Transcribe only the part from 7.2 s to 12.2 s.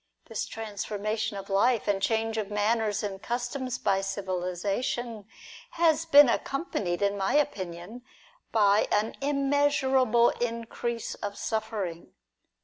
opinion, by an immeasurable increase of suffering.